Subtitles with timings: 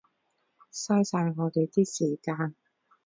[0.73, 2.55] 嘥晒我哋啲時間